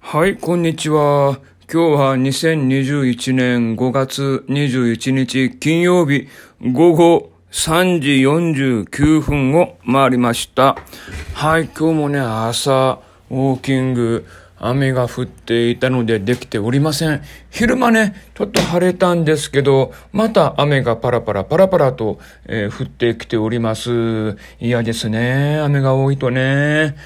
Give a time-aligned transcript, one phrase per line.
[0.00, 1.38] はい、こんにちは。
[1.70, 6.28] 今日は2021年5月21日金曜日
[6.62, 10.76] 午後3時49分を回りました。
[11.34, 13.00] はい、今日もね、朝、
[13.30, 14.24] ウォーキング、
[14.60, 17.22] 雨が降っていたのでできておりません。
[17.50, 24.36] 昼間ね、ちょっと晴れたんですけど、また雨がパラパラパラパラと、えー降ってきております。
[24.58, 25.58] 嫌ですね。
[25.60, 26.96] 雨が多いとね。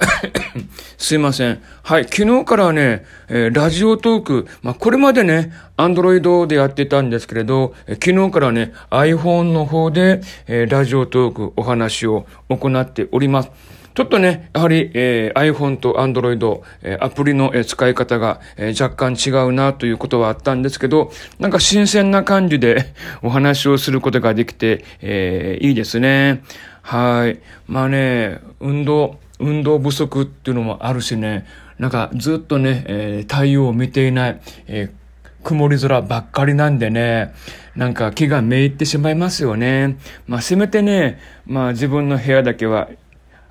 [0.98, 1.62] すいません。
[1.82, 2.04] はい。
[2.04, 13.50] 昨日からね、えーラジオトーク、まあ、これまでね、アンドロイドでやってたんですけれど、えー昨日からね、iPhone の方で、えーラジオトークお話を行っております。
[13.92, 26.42] ちょっとね、やはり、えー iPhone と Android、えーアプリの、えー使い方が、えー若干違うなということはあったんですけど、なんか新鮮な感じで お話をすることができて、えーいいですね。
[26.82, 27.38] はい。
[27.66, 31.46] まあね、運動、運動不足っていうのもあるしね、
[31.78, 35.00] なんかずっとね、えー太陽を見ていない、えー
[35.42, 37.32] 曇り空ばっかりなんでね、
[37.74, 39.96] なんか気がめいってしまいますよね。
[40.26, 42.88] まあせめてね、まあ自分の部屋だけは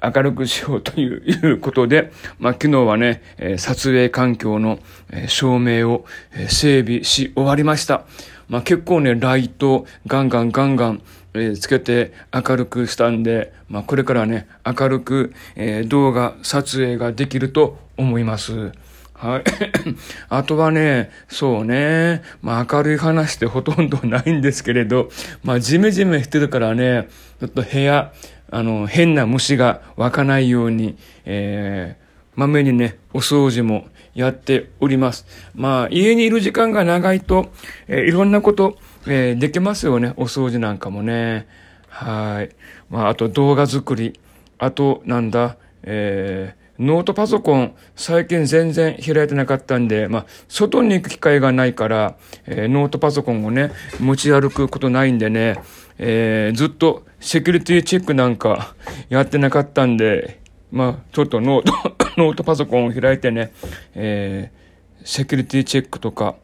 [0.03, 4.77] 明るくしようという ことで、まあ昨日はね、えー撮影環境の、
[5.11, 8.03] えー照明を、えー整備し終わりました。
[8.49, 11.01] まあ結構ね、ライトガンガンガンガン、
[11.33, 18.71] えーつけて明るくしたんで、まあこれからね、明るく、えー動画撮影ができると思います。
[19.13, 19.44] はい。
[20.30, 25.09] あとはね、そうね、まあ明るい話ってほとんどないんですけれど、
[25.44, 28.14] まあジメジメしてるからね、ちょっと部屋、
[28.49, 35.25] あの、変な虫が湧かないように、えー、まめにね、お掃除もやっております。
[35.55, 37.52] まあ家にいる時間が長いと、
[37.88, 41.47] えーいろんなこと、えーできますよね、お掃除なんかもね。
[41.88, 42.55] はい。
[42.89, 44.19] まああと動画作り、
[44.57, 52.15] あとなんだ、えーノートパソコン、最近全然開いてなかったんで、まあ、外に行く機会がないから、
[52.45, 55.59] えーノートパソコンをね、持ち歩くことないんでね、
[55.97, 58.76] えーずっとセキュリティチェックなんか
[59.09, 60.39] やってなかったんで、
[60.71, 61.73] まあ、ちょっとノート、
[62.17, 63.52] ノートパソコンを開いてね、
[63.95, 64.59] えー
[65.02, 66.35] セキュリティチェックとか、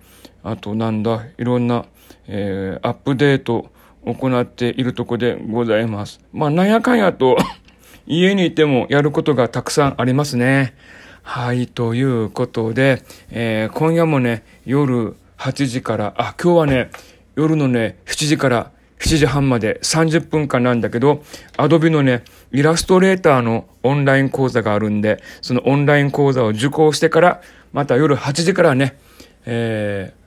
[0.42, 1.86] あとなんだ、いろんな、
[2.28, 3.70] えーアップデート
[4.04, 6.22] を行っているとこでございます。
[6.32, 7.38] まあ、なんやかんやと、
[8.08, 10.74] 家にいてもやることがたくさんありますね。
[11.22, 16.90] はい、ということで、えー今夜もね、夜8時から、あ、今日はね、
[17.36, 18.72] 夜のね、7時から
[19.06, 21.24] 7時半まで30分間なんだけど、
[21.58, 28.98] アドビのね、イラストレーターのオンライン講座があるんで、そのオンライン講座を受講してから、また夜8時からね、
[29.46, 30.26] えー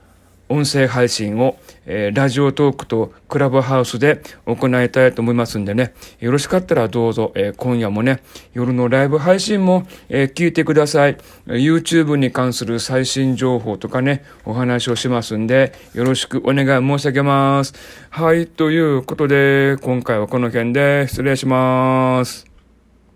[0.49, 1.57] 音声配信を、
[1.89, 8.21] えーラジオトークとクラブハウスで行いたいと思いますんでね、よろしかったらどうぞ、えー今夜もね、
[8.53, 11.17] 夜のライブ配信も、えー聞いてください。
[11.47, 17.73] YouTube に関する最新情報とかね、お話をしますんで、よろしくお願い申し上げます。
[18.09, 22.48] はい、ということで、今回はこの辺で失礼します。